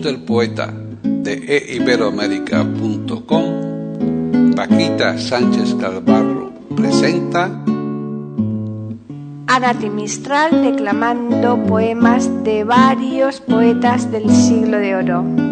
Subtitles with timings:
[0.00, 7.50] Del poeta de eiberoamérica.com, Paquita Sánchez Calvarro presenta
[9.48, 15.51] Anati Mistral declamando poemas de varios poetas del siglo de oro.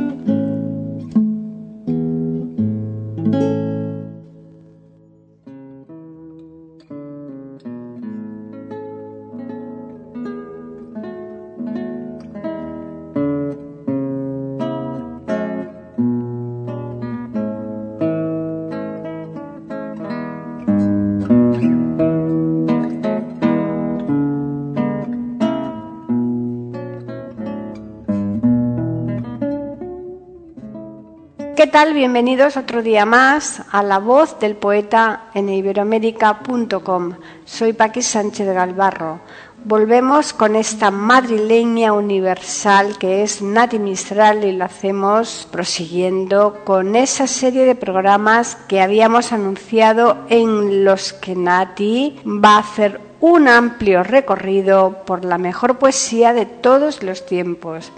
[31.70, 31.94] Tal?
[31.94, 37.12] Bienvenidos otro día más a La Voz del Poeta en iberoamérica.com.
[37.44, 39.20] Soy Paqui Sánchez Galvarro.
[39.64, 47.28] Volvemos con esta madrileña universal que es Nati Mistral y lo hacemos prosiguiendo con esa
[47.28, 54.02] serie de programas que habíamos anunciado en los que Nati va a hacer un amplio
[54.02, 57.92] recorrido por la mejor poesía de todos los tiempos.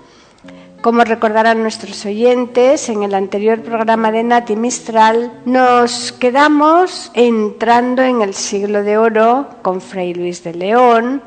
[0.83, 8.21] Como recordarán nuestros oyentes, en el anterior programa de Nati Mistral nos quedamos entrando en
[8.21, 11.23] el siglo de oro con Fray Luis de León,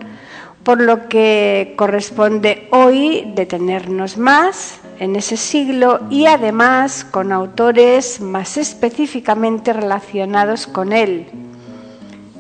[0.64, 8.58] por lo que corresponde hoy detenernos más en ese siglo y además con autores más
[8.58, 11.28] específicamente relacionados con él.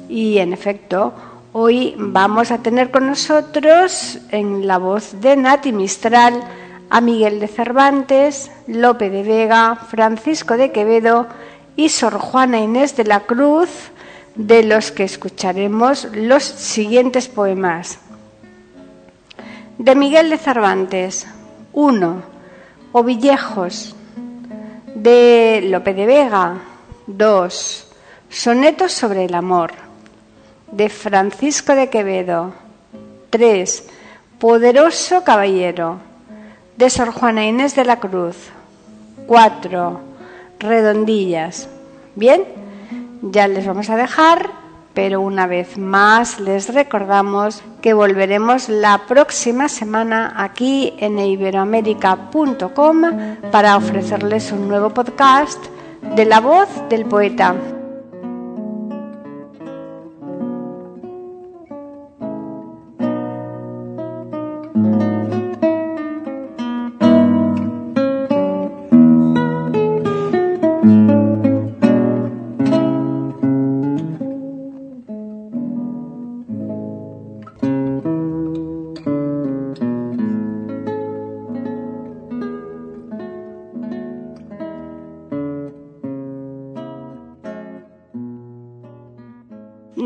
[0.09, 1.13] Y en efecto,
[1.53, 6.43] hoy vamos a tener con nosotros en la voz de Nati Mistral
[6.89, 11.27] a Miguel de Cervantes, Lope de Vega, Francisco de Quevedo
[11.75, 13.69] y Sor Juana Inés de la Cruz,
[14.35, 17.99] de los que escucharemos los siguientes poemas.
[19.77, 21.27] De Miguel de Cervantes,
[21.73, 22.21] 1.
[22.91, 23.95] Ovillejos.
[24.93, 26.57] De Lope de Vega,
[27.07, 27.87] 2.
[28.29, 29.71] Sonetos sobre el amor.
[30.71, 32.53] De Francisco de Quevedo,
[33.29, 33.87] 3.
[34.39, 35.99] Poderoso caballero
[36.77, 38.35] de Sor Juana Inés de la Cruz.
[39.27, 39.99] 4.
[40.59, 41.69] Redondillas.
[42.15, 42.43] Bien,
[43.21, 44.49] ya les vamos a dejar,
[44.93, 53.01] pero una vez más les recordamos que volveremos la próxima semana aquí en iberoamérica.com
[53.51, 55.63] para ofrecerles un nuevo podcast
[56.15, 57.55] de la voz del poeta.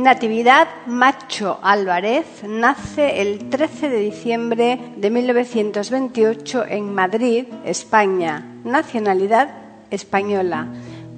[0.10, 8.44] Natividad Macho Álvarez nace el 13 de diciembre de 1928 en Madrid, España.
[8.64, 9.52] Nacionalidad
[9.92, 10.66] española.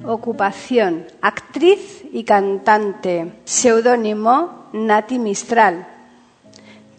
[0.04, 3.32] Ocupación actriz y cantante.
[3.46, 5.88] Seudónimo Nati Mistral.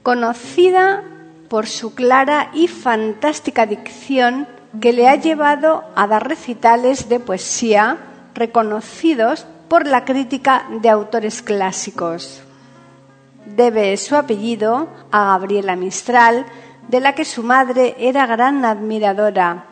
[0.03, 1.04] Conocida
[1.50, 4.48] por su clara y fantástica dicción
[4.80, 7.98] que le ha llevado a dar recitales de poesía
[8.34, 12.42] reconocidos por la crítica de autores clásicos.
[13.47, 16.45] Debe su apellido a Gabriela Mistral,
[16.89, 19.69] de la que su madre era gran admiradora.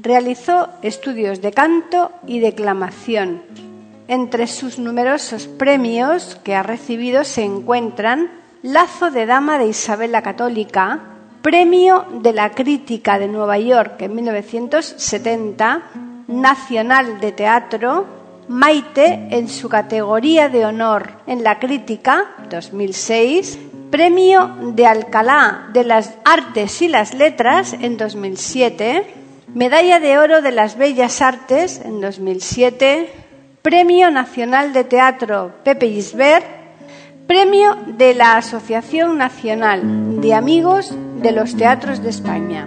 [0.00, 3.42] Realizó estudios de canto y declamación.
[4.06, 8.30] Entre sus numerosos premios que ha recibido se encuentran
[8.62, 11.00] Lazo de Dama de Isabel la Católica,
[11.42, 15.82] Premio de la Crítica de Nueva York en 1970,
[16.28, 18.19] Nacional de Teatro,
[18.50, 23.60] Maite en su categoría de honor en la crítica 2006,
[23.92, 29.06] Premio de Alcalá de las Artes y las Letras en 2007,
[29.54, 33.08] Medalla de Oro de las Bellas Artes en 2007,
[33.62, 36.44] Premio Nacional de Teatro Pepe Gisbert,
[37.28, 40.92] Premio de la Asociación Nacional de Amigos
[41.22, 42.66] de los Teatros de España.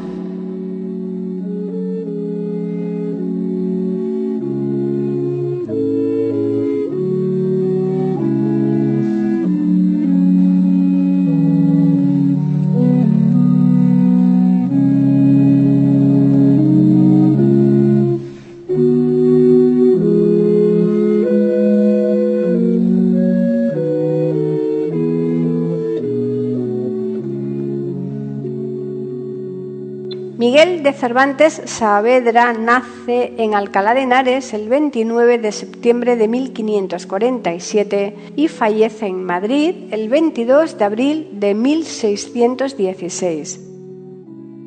[31.01, 39.07] Cervantes Saavedra nace en Alcalá de Henares el 29 de septiembre de 1547 y fallece
[39.07, 43.61] en Madrid el 22 de abril de 1616.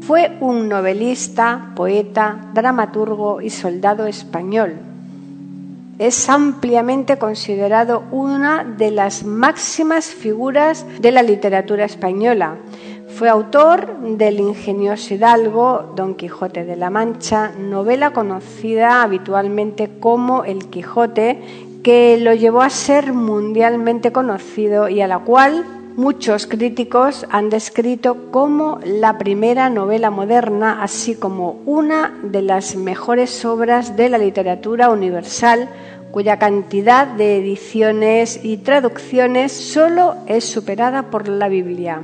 [0.00, 4.74] Fue un novelista, poeta, dramaturgo y soldado español.
[6.00, 12.56] Es ampliamente considerado una de las máximas figuras de la literatura española
[13.16, 20.68] fue autor del ingenioso hidalgo Don Quijote de la Mancha, novela conocida habitualmente como El
[20.68, 21.40] Quijote,
[21.84, 25.64] que lo llevó a ser mundialmente conocido y a la cual
[25.96, 33.44] muchos críticos han descrito como la primera novela moderna, así como una de las mejores
[33.44, 35.68] obras de la literatura universal,
[36.10, 42.02] cuya cantidad de ediciones y traducciones solo es superada por la Biblia.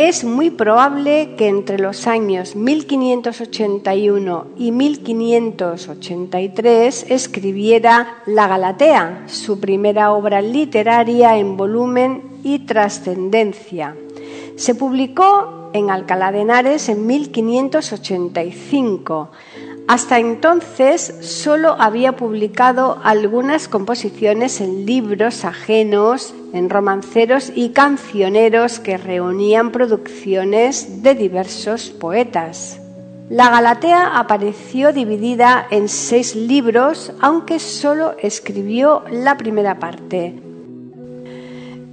[0.00, 10.12] Es muy probable que entre los años 1581 y 1583 escribiera La Galatea, su primera
[10.12, 13.94] obra literaria en volumen y trascendencia.
[14.56, 19.32] Se publicó en Alcalá de Henares en 1585.
[19.90, 28.98] Hasta entonces solo había publicado algunas composiciones en libros ajenos, en romanceros y cancioneros que
[28.98, 32.80] reunían producciones de diversos poetas.
[33.30, 40.40] La Galatea apareció dividida en seis libros, aunque solo escribió la primera parte.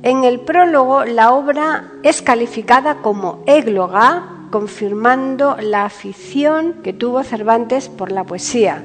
[0.03, 7.89] En el prólogo la obra es calificada como égloga confirmando la afición que tuvo Cervantes
[7.89, 8.83] por la poesía.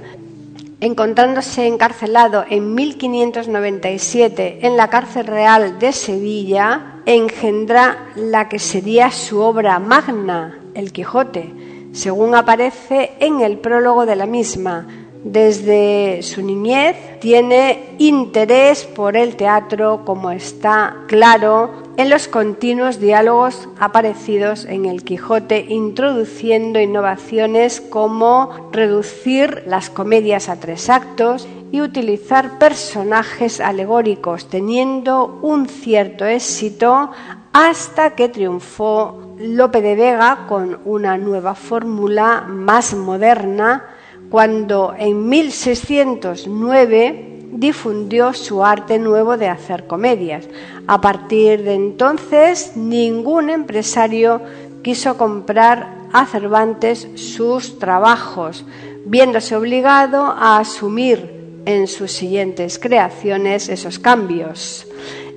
[0.80, 9.40] Encontrándose encarcelado en 1597 en la cárcel real de Sevilla, engendra la que sería su
[9.40, 11.52] obra magna, El Quijote,
[11.92, 14.86] según aparece en el prólogo de la misma,
[15.24, 23.68] desde su niñez tiene interés por el teatro, como está claro en los continuos diálogos
[23.78, 32.58] aparecidos en el Quijote, introduciendo innovaciones como reducir las comedias a tres actos y utilizar
[32.58, 37.10] personajes alegóricos, teniendo un cierto éxito
[37.52, 43.84] hasta que triunfó Lope de Vega con una nueva fórmula más moderna
[44.30, 50.48] cuando en 1609 difundió su arte nuevo de hacer comedias.
[50.86, 54.40] A partir de entonces, ningún empresario
[54.82, 58.64] quiso comprar a Cervantes sus trabajos,
[59.04, 64.86] viéndose obligado a asumir en sus siguientes creaciones esos cambios.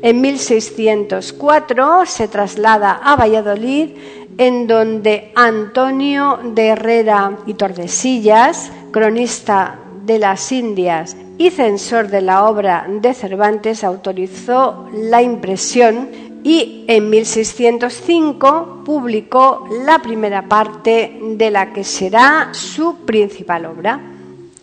[0.01, 3.89] En 1604 se traslada a Valladolid,
[4.37, 12.45] en donde Antonio de Herrera y Tordesillas cronista de las Indias y censor de la
[12.45, 16.09] obra de Cervantes, autorizó la impresión
[16.43, 23.99] y en 1605 publicó la primera parte de la que será su principal obra,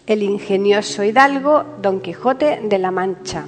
[0.07, 3.45] El ingenioso hidalgo Don Quijote de la Mancha.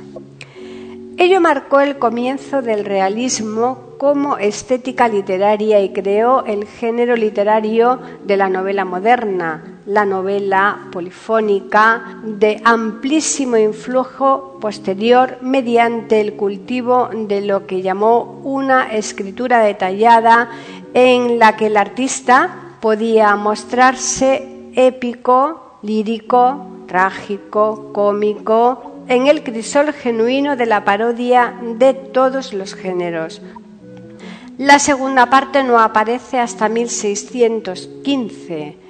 [1.17, 8.37] Ello marcó el comienzo del realismo como estética literaria y creó el género literario de
[8.37, 17.67] la novela moderna, la novela polifónica de amplísimo influjo posterior mediante el cultivo de lo
[17.67, 20.51] que llamó una escritura detallada
[20.95, 30.57] en la que el artista podía mostrarse épico, lírico, trágico, cómico, en el crisol genuino
[30.57, 33.43] de la parodia de todos los géneros.
[34.57, 38.84] La segunda parte no aparece hasta 1615.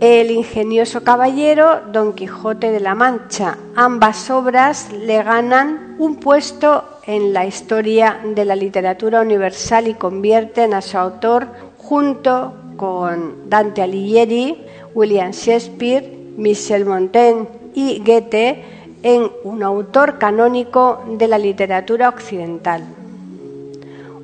[0.00, 3.56] El ingenioso caballero Don Quijote de la Mancha.
[3.74, 10.74] Ambas obras le ganan un puesto en la historia de la literatura universal y convierten
[10.74, 11.46] a su autor
[11.78, 18.64] junto con Dante Alighieri, William Shakespeare, Michel Montaigne y Goethe
[19.02, 22.82] en un autor canónico de la literatura occidental.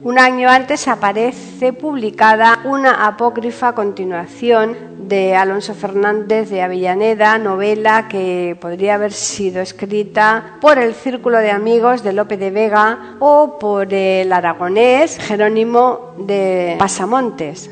[0.04, 8.56] Un año antes aparece publicada una apócrifa continuación de Alonso Fernández de Avellaneda, novela que
[8.60, 13.94] podría haber sido escrita por el Círculo de Amigos de Lope de Vega o por
[13.94, 17.70] el aragonés Jerónimo de Pasamontes.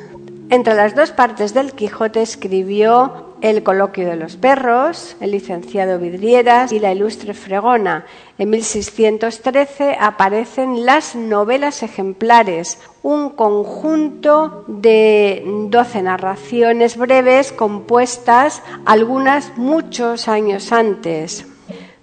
[0.50, 6.73] Entre las dos partes del Quijote escribió el coloquio de los perros, el licenciado Vidrieras
[6.73, 8.06] y la ilustre Fregona.
[8.38, 20.28] En 1613 aparecen las novelas ejemplares, un conjunto de doce narraciones breves compuestas algunas muchos
[20.28, 21.47] años antes.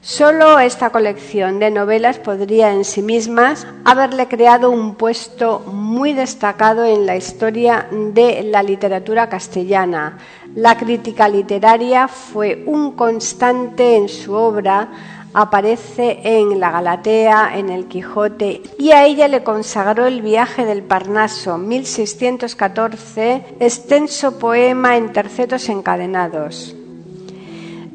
[0.08, 6.86] Solo esta colección de novelas podría en sí mismas haberle creado un puesto muy destacado
[6.86, 10.18] en la historia de la literatura castellana.
[10.58, 14.90] La crítica literaria fue un constante en su obra,
[15.32, 20.82] aparece en La Galatea, en El Quijote, y a ella le consagró el viaje del
[20.82, 26.76] Parnaso, 1614, extenso poema en tercetos encadenados.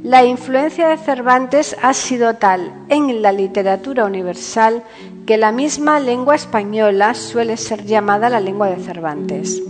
[0.05, 4.85] La influencia de Cervantes ha sido tal en la literatura universal
[5.27, 9.61] que la misma lengua española suele ser llamada la lengua de Cervantes.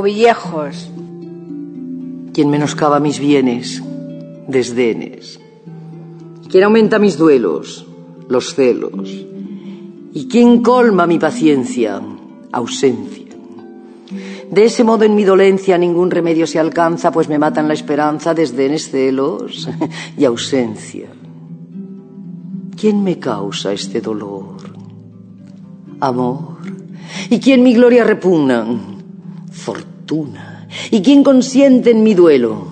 [0.00, 0.90] O villejos.
[2.32, 3.82] Quien menoscaba mis bienes,
[4.48, 5.38] desdenes.
[6.48, 7.86] Quien aumenta mis duelos,
[8.28, 9.10] los celos.
[10.12, 12.00] Y quien colma mi paciencia,
[12.50, 13.26] ausencia.
[14.50, 18.34] De ese modo en mi dolencia ningún remedio se alcanza, pues me matan la esperanza,
[18.34, 19.68] desdenes, celos
[20.16, 21.08] y ausencia.
[22.76, 24.56] ¿Quién me causa este dolor?
[26.00, 26.56] Amor.
[27.28, 28.89] ¿Y quién mi gloria repugnan?
[30.90, 32.66] ¿Y quién consiente en mi duelo?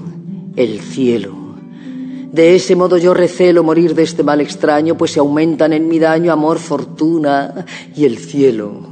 [0.57, 1.35] El cielo.
[2.33, 5.99] De ese modo yo recelo morir de este mal extraño, pues se aumentan en mi
[5.99, 7.65] daño amor, fortuna
[7.97, 8.83] y el cielo.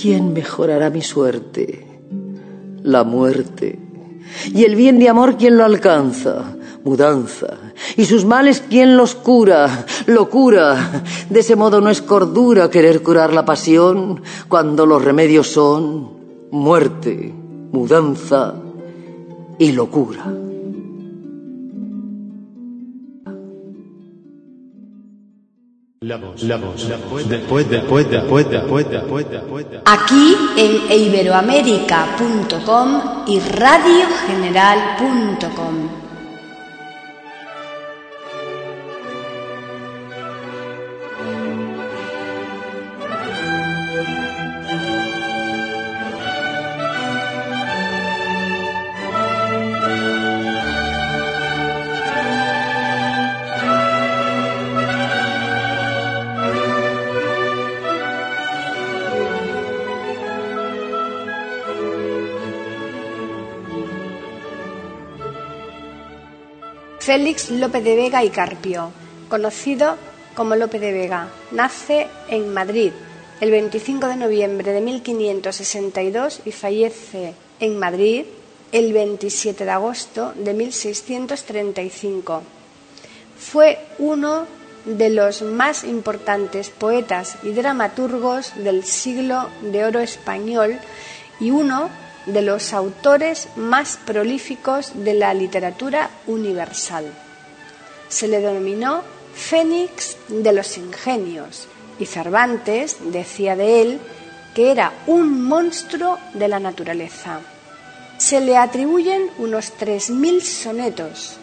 [0.00, 1.86] ¿Quién mejorará mi suerte?
[2.82, 3.78] La muerte.
[4.54, 6.56] ¿Y el bien de amor quién lo alcanza?
[6.84, 7.58] Mudanza.
[7.96, 9.86] ¿Y sus males quién los cura?
[10.06, 11.02] Locura.
[11.28, 16.17] De ese modo no es cordura querer curar la pasión cuando los remedios son
[16.50, 17.34] muerte,
[17.72, 18.54] mudanza
[19.58, 20.24] y locura.
[29.84, 36.07] Aquí en iberoamérica.com y radiogeneral.com.
[67.28, 68.90] Félix Lope de Vega y Carpio,
[69.28, 69.96] conocido
[70.34, 72.90] como Lope de Vega, nace en Madrid
[73.42, 78.24] el 25 de noviembre de 1562 y fallece en Madrid
[78.72, 82.42] el 27 de agosto de 1635.
[83.38, 84.46] Fue uno
[84.86, 90.78] de los más importantes poetas y dramaturgos del siglo de oro español
[91.40, 91.90] y uno
[92.26, 97.06] de los autores más prolíficos de la literatura universal.
[98.08, 99.02] Se le denominó
[99.34, 104.00] Fénix de los Ingenios y Cervantes decía de él
[104.54, 107.40] que era un monstruo de la naturaleza.
[108.18, 111.36] se le atribuyen unos 3.000 sonetos.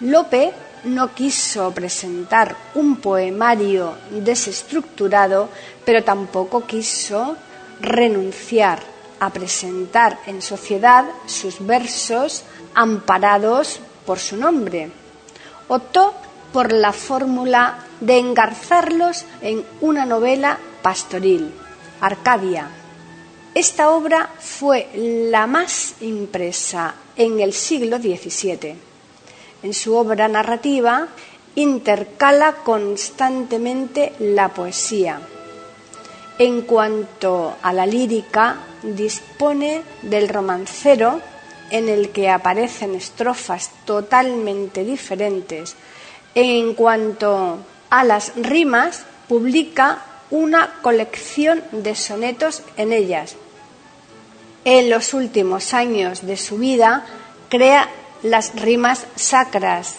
[0.00, 0.52] Lope
[0.84, 5.50] no quiso presentar un poemario desestructurado,
[5.84, 7.36] pero tampoco quiso
[7.80, 8.80] renunciar
[9.20, 12.44] a presentar en sociedad sus versos
[12.74, 14.90] amparados por su nombre.
[15.68, 16.14] Optó
[16.52, 21.52] por la fórmula de engarzarlos en una novela pastoril,
[22.00, 22.68] Arcadia.
[23.54, 28.76] Esta obra fue la más impresa en el siglo XVII.
[29.62, 31.08] En su obra narrativa
[31.56, 35.20] intercala constantemente la poesía.
[36.38, 41.20] En cuanto a la lírica, dispone del romancero
[41.70, 45.74] en el que aparecen estrofas totalmente diferentes.
[46.36, 47.58] En cuanto
[47.90, 53.34] a las rimas, publica una colección de sonetos en ellas.
[54.64, 57.04] En los últimos años de su vida
[57.48, 57.88] crea
[58.22, 59.96] las rimas sacras.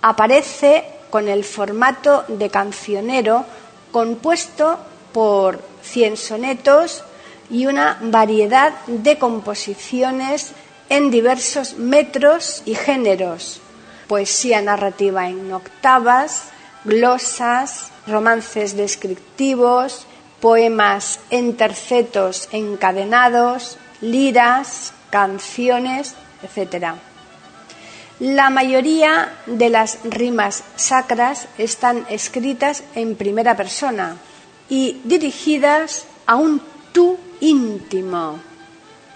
[0.00, 3.44] Aparece con el formato de cancionero
[3.92, 4.78] compuesto
[5.14, 7.04] por cien sonetos
[7.48, 10.52] y una variedad de composiciones
[10.88, 13.60] en diversos metros y géneros.
[14.08, 16.48] Poesía narrativa en octavas,
[16.84, 20.06] glosas, romances descriptivos,
[20.40, 26.96] poemas en tercetos encadenados, liras, canciones, etc.
[28.18, 34.16] La mayoría de las rimas sacras están escritas en primera persona
[34.68, 36.60] y dirigidas a un
[36.92, 38.38] tú íntimo.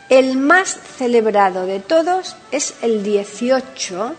[0.08, 4.14] El más celebrado de todos es el 18,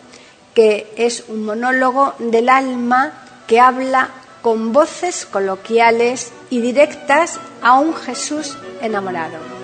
[0.53, 3.13] que es un monólogo del alma
[3.47, 4.09] que habla
[4.41, 9.58] con voces coloquiales y directas a un Jesús enamorado.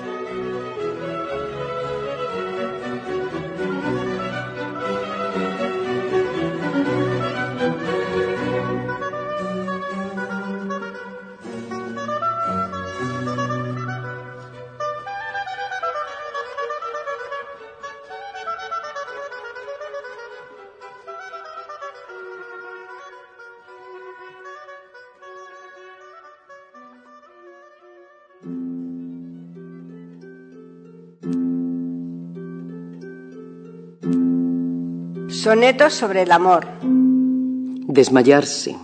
[35.36, 36.66] Sonetos sobre el amor.
[36.82, 38.76] Desmayarse,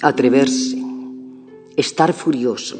[0.00, 0.82] atreverse,
[1.76, 2.78] estar furioso,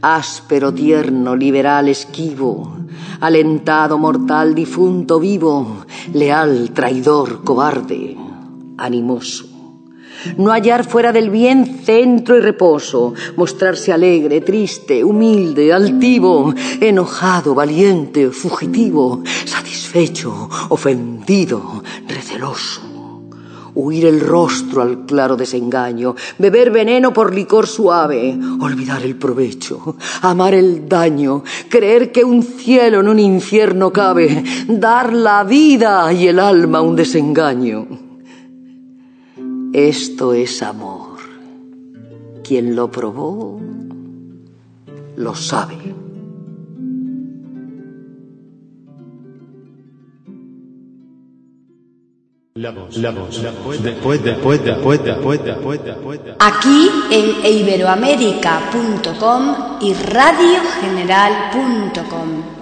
[0.00, 2.78] áspero, tierno, liberal, esquivo,
[3.20, 8.16] alentado, mortal, difunto, vivo, leal, traidor, cobarde,
[8.78, 9.51] animoso
[10.36, 18.30] no hallar fuera del bien centro y reposo, mostrarse alegre, triste, humilde, altivo, enojado, valiente,
[18.30, 22.80] fugitivo, satisfecho, ofendido, receloso.
[23.74, 30.52] Huir el rostro al claro desengaño, beber veneno por licor suave, olvidar el provecho, amar
[30.52, 36.38] el daño, creer que un cielo en un infierno cabe, dar la vida y el
[36.38, 38.01] alma un desengaño
[39.72, 41.18] esto es amor.
[42.44, 43.58] Quien lo probó,
[45.16, 45.94] lo sabe.
[56.38, 62.61] Aquí en iberoamérica.com y radiogeneral.com.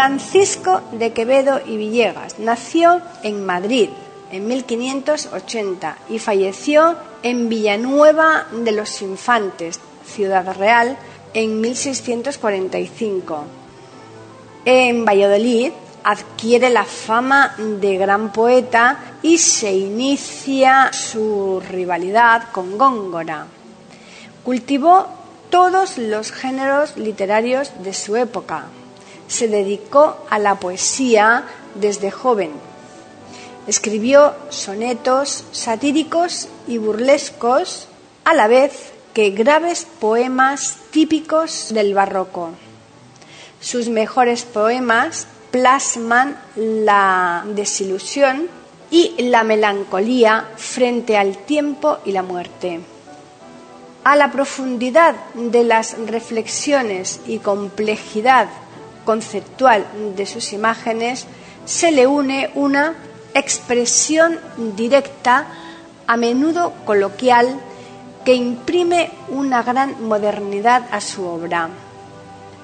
[0.00, 3.90] Francisco de Quevedo y Villegas nació en Madrid
[4.32, 10.96] en 1580 y falleció en Villanueva de los Infantes, Ciudad Real,
[11.34, 13.44] en 1645.
[14.64, 15.70] En Valladolid
[16.02, 23.48] adquiere la fama de gran poeta y se inicia su rivalidad con Góngora.
[24.44, 25.08] Cultivó
[25.50, 28.64] todos los géneros literarios de su época,
[29.30, 31.44] se dedicó a la poesía
[31.76, 32.50] desde joven.
[33.68, 37.86] Escribió sonetos satíricos y burlescos,
[38.24, 42.50] a la vez que graves poemas típicos del barroco.
[43.60, 48.48] Sus mejores poemas plasman la desilusión
[48.90, 52.80] y la melancolía frente al tiempo y la muerte.
[54.02, 58.48] A la profundidad de las reflexiones y complejidad
[59.04, 59.86] conceptual
[60.16, 61.26] de sus imágenes
[61.64, 62.94] se le une una
[63.34, 64.38] expresión
[64.76, 65.46] directa,
[66.06, 67.60] a menudo coloquial,
[68.24, 71.68] que imprime una gran modernidad a su obra.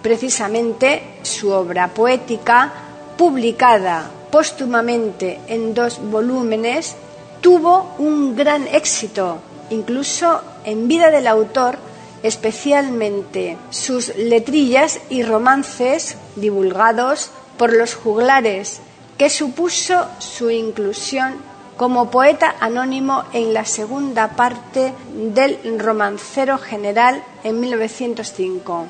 [0.02, 2.72] Precisamente su obra poética,
[3.16, 6.96] publicada póstumamente en dos volúmenes,
[7.40, 9.38] tuvo un gran éxito,
[9.70, 11.78] incluso en vida del autor,
[12.26, 18.80] especialmente sus letrillas y romances divulgados por los juglares,
[19.16, 21.34] que supuso su inclusión
[21.76, 28.86] como poeta anónimo en la segunda parte del Romancero General en 1905.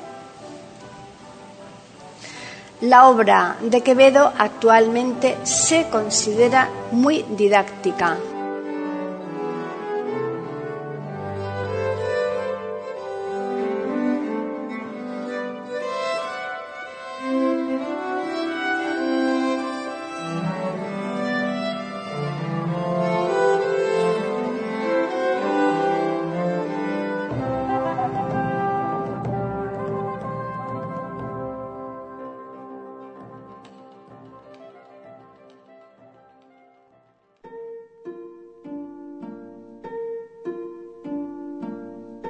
[2.81, 8.17] La obra de Quevedo actualmente se considera muy didáctica.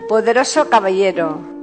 [0.08, 1.58] Poderoso caballero.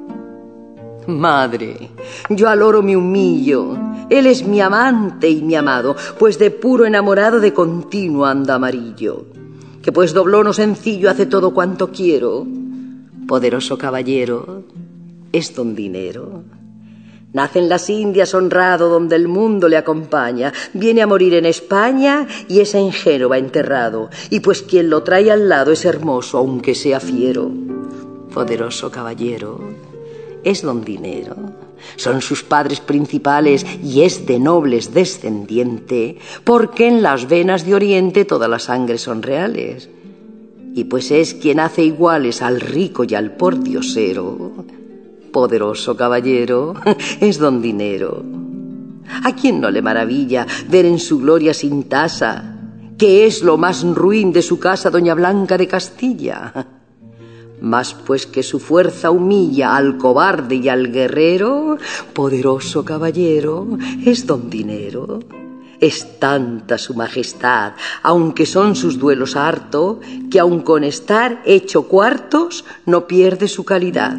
[1.07, 1.90] Madre,
[2.30, 3.76] yo al oro me humillo.
[4.09, 9.26] Él es mi amante y mi amado, pues de puro enamorado de continuo anda amarillo.
[9.83, 12.46] Que pues dobló no sencillo hace todo cuanto quiero.
[13.26, 14.64] Poderoso caballero,
[15.33, 16.42] es don dinero.
[17.33, 22.28] Nace en las Indias honrado donde el mundo le acompaña, viene a morir en España
[22.48, 26.76] y es en Génova enterrado, y pues quien lo trae al lado es hermoso aunque
[26.76, 27.50] sea fiero
[28.35, 29.61] poderoso caballero,
[30.42, 31.37] es don Dinero.
[31.97, 38.25] Son sus padres principales y es de nobles descendiente, porque en las venas de Oriente
[38.25, 39.88] todas las sangres son reales.
[40.75, 44.53] Y pues es quien hace iguales al rico y al pordiosero.
[45.31, 46.75] Poderoso caballero,
[47.20, 48.25] es don Dinero.
[49.23, 52.59] ¿A quién no le maravilla ver en su gloria sin tasa,
[52.99, 56.74] que es lo más ruin de su casa doña Blanca de Castilla?
[57.61, 61.79] Mas pues que su fuerza humilla al cobarde y al guerrero,
[62.12, 63.67] poderoso caballero,
[64.05, 65.21] es don dinero.
[65.81, 72.64] Es tanta su majestad, aunque son sus duelos harto, que aun con estar hecho cuartos,
[72.87, 74.17] no pierde su calidad.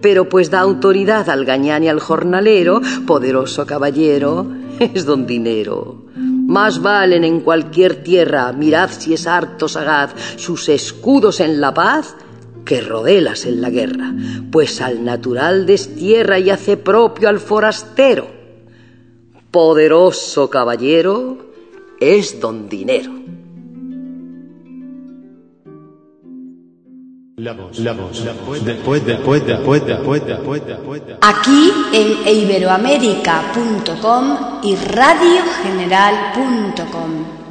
[0.00, 4.46] Pero pues da autoridad al gañán y al jornalero, poderoso caballero,
[4.78, 6.02] es don dinero.
[6.14, 12.16] Más valen en cualquier tierra, mirad si es harto sagaz, sus escudos en la paz,
[12.64, 14.14] que rodelas en la guerra,
[14.50, 18.28] pues al natural destierra y hace propio al forastero.
[19.50, 21.38] Poderoso caballero
[22.00, 23.12] es don dinero.
[31.20, 37.43] Aquí en iberoamérica.com y radiogeneral.com.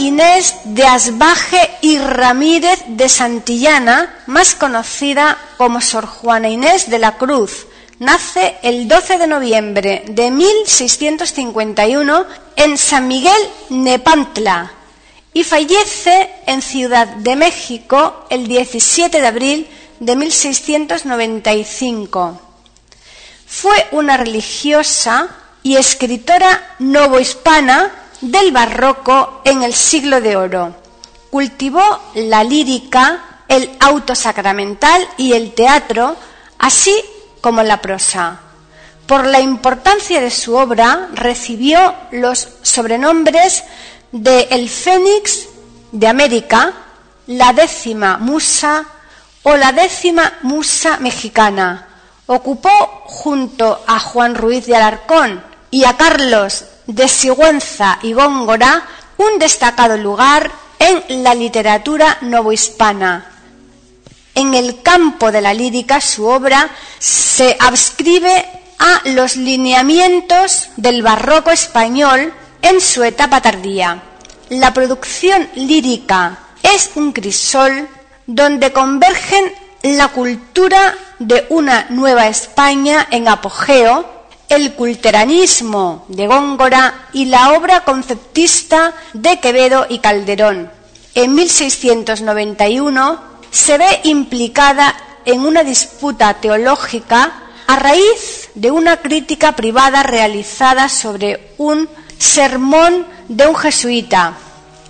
[0.00, 7.18] Inés de Asbaje y Ramírez de Santillana, más conocida como Sor Juana Inés de la
[7.18, 7.66] Cruz,
[7.98, 12.24] nace el 12 de noviembre de 1651
[12.56, 14.72] en San Miguel Nepantla
[15.34, 19.68] y fallece en Ciudad de México el 17 de abril
[20.00, 22.40] de 1695.
[23.46, 25.28] Fue una religiosa
[25.62, 30.74] y escritora novohispana del barroco en el siglo de oro.
[31.30, 31.82] Cultivó
[32.14, 36.16] la lírica, el auto sacramental y el teatro,
[36.58, 36.94] así
[37.40, 38.40] como la prosa.
[39.06, 43.64] Por la importancia de su obra recibió los sobrenombres
[44.12, 45.48] de El Fénix
[45.92, 46.72] de América,
[47.26, 48.84] la décima musa
[49.42, 51.88] o la décima musa mexicana,
[52.26, 52.70] ocupó
[53.06, 58.84] junto a Juan Ruiz de Alarcón y a Carlos de Sigüenza y Góngora
[59.16, 63.26] un destacado lugar en la literatura novohispana.
[64.34, 68.44] En el campo de la lírica su obra se adscribe
[68.78, 74.02] a los lineamientos del barroco español en su etapa tardía.
[74.48, 77.88] La producción lírica es un crisol
[78.26, 84.19] donde convergen la cultura de una nueva España en apogeo,
[84.50, 90.70] el culteranismo de Góngora y la obra conceptista de Quevedo y Calderón.
[91.14, 97.32] En 1691 se ve implicada en una disputa teológica
[97.68, 104.34] a raíz de una crítica privada realizada sobre un sermón de un jesuita.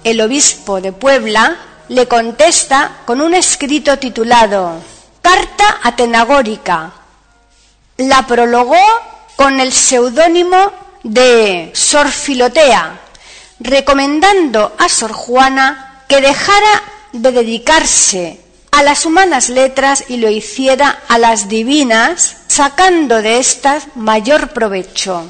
[0.02, 4.72] El obispo de Puebla le contesta con un escrito titulado
[5.20, 6.92] Carta Atenagórica.
[7.98, 8.78] La prologó
[9.40, 10.70] con el seudónimo
[11.02, 13.00] de Sor Filotea,
[13.58, 16.82] recomendando a Sor Juana que dejara
[17.14, 18.38] de dedicarse
[18.70, 25.24] a las humanas letras y lo hiciera a las divinas, sacando de éstas mayor provecho.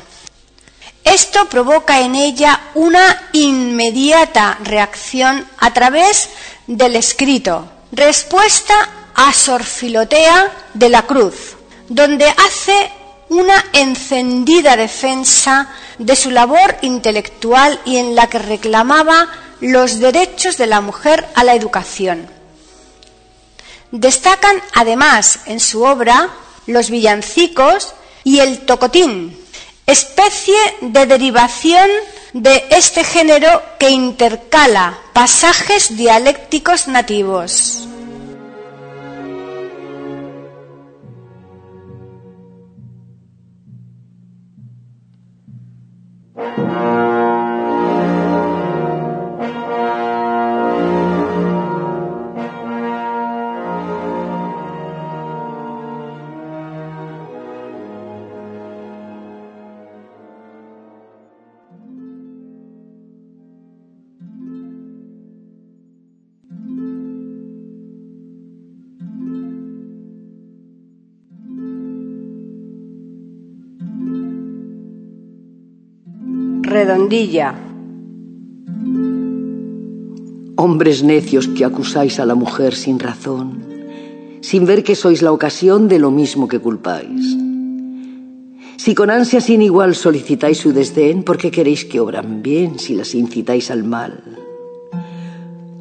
[1.05, 6.31] Esto provoca en ella una inmediata reacción a través
[6.67, 8.75] del escrito, respuesta
[9.15, 11.55] a Sor Filotea de la Cruz,
[11.89, 12.91] donde hace
[13.31, 19.29] una encendida defensa de su labor intelectual y en la que reclamaba
[19.61, 22.29] los derechos de la mujer a la educación.
[23.93, 26.29] Destacan además en su obra
[26.67, 29.39] los villancicos y el tocotín,
[29.87, 31.89] especie de derivación
[32.33, 37.90] de este género que intercala pasajes dialécticos nativos.
[76.71, 77.55] Redondilla.
[80.57, 83.65] Hombres necios que acusáis a la mujer sin razón,
[84.41, 87.37] sin ver que sois la ocasión de lo mismo que culpáis.
[88.77, 92.95] Si con ansia sin igual solicitáis su desdén, ¿por qué queréis que obran bien si
[92.95, 94.23] las incitáis al mal?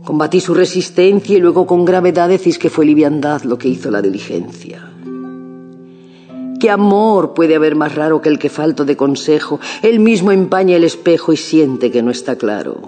[0.03, 4.01] Combatís su resistencia y luego con gravedad decís que fue liviandad lo que hizo la
[4.01, 4.88] diligencia.
[6.59, 9.61] ¿Qué amor puede haber más raro que el que falto de consejo?
[9.81, 12.81] Él mismo empaña el espejo y siente que no está claro.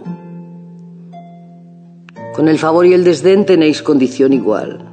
[2.36, 4.90] Con el favor y el desdén tenéis condición igual.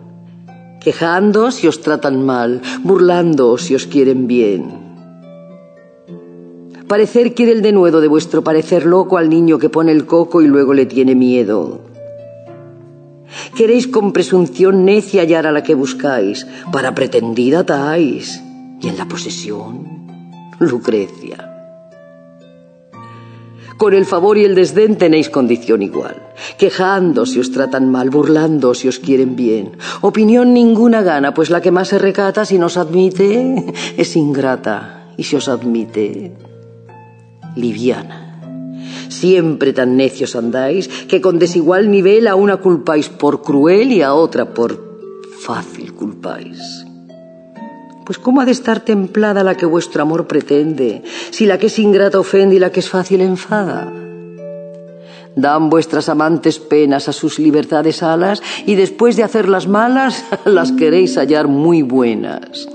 [0.80, 4.86] Quejando si os tratan mal, burlando si os quieren bien.
[6.86, 10.46] Parecer quiere el denuedo de vuestro parecer loco al niño que pone el coco y
[10.46, 11.80] luego le tiene miedo.
[13.56, 18.44] Queréis con presunción necia hallar a la que buscáis, para pretendida atáis
[18.80, 20.06] y en la posesión,
[20.58, 21.54] Lucrecia.
[23.76, 26.16] Con el favor y el desdén tenéis condición igual,
[26.58, 29.78] quejando si os tratan mal, burlando si os quieren bien.
[30.00, 35.22] Opinión ninguna gana, pues la que más se recata si nos admite es ingrata, y
[35.22, 36.36] si os admite,
[37.54, 38.24] liviana.
[39.08, 44.12] Siempre tan necios andáis que con desigual nivel a una culpáis por cruel y a
[44.12, 44.98] otra por
[45.40, 46.87] fácil culpáis.
[48.08, 51.78] Pues ¿cómo ha de estar templada la que vuestro amor pretende, si la que es
[51.78, 53.92] ingrata ofende y la que es fácil enfada?
[55.36, 61.18] Dan vuestras amantes penas a sus libertades alas y después de hacerlas malas las queréis
[61.18, 62.66] hallar muy buenas.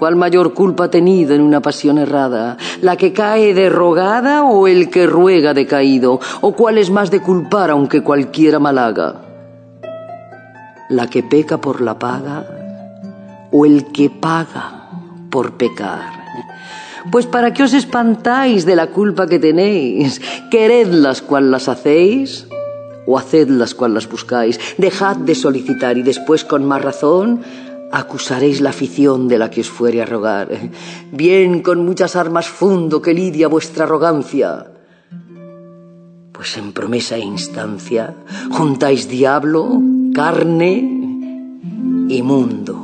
[0.00, 2.56] ¿Cuál mayor culpa ha tenido en una pasión errada?
[2.82, 6.18] ¿La que cae derrogada o el que ruega decaído?
[6.40, 9.20] ¿O cuál es más de culpar aunque cualquiera malaga?
[10.88, 12.63] ¿La que peca por la paga
[13.56, 14.90] o el que paga
[15.30, 16.10] por pecar.
[17.12, 22.48] Pues para qué os espantáis de la culpa que tenéis, queredlas cual las hacéis
[23.06, 27.42] o hacedlas cual las buscáis, dejad de solicitar y después con más razón
[27.92, 30.48] acusaréis la afición de la que os fuere a rogar.
[31.12, 34.66] Bien con muchas armas fundo que lidia vuestra arrogancia.
[36.32, 38.16] Pues en promesa e instancia
[38.50, 39.78] juntáis diablo,
[40.12, 40.72] carne
[42.08, 42.83] y mundo.